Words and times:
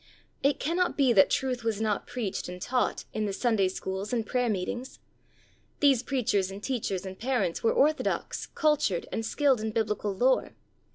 It 0.41 0.59
cannot 0.59 0.97
be 0.97 1.13
that 1.13 1.29
truth 1.29 1.63
was 1.63 1.79
not 1.79 2.07
preached 2.07 2.49
and 2.49 2.59
taught 2.59 3.05
in 3.13 3.27
the 3.27 3.33
Sunday 3.33 3.67
schools 3.67 4.11
and 4.11 4.25
prayer 4.25 4.49
meetings. 4.49 4.97
These 5.79 6.01
preachers 6.01 6.49
and 6.49 6.63
teachers 6.63 7.05
and 7.05 7.19
parents 7.19 7.61
were 7.61 7.71
orthodox, 7.71 8.47
cultured, 8.47 9.07
and 9.11 9.23
skilled 9.23 9.61
in 9.61 9.69
Biblical 9.69 10.11
lore. 10.15 10.55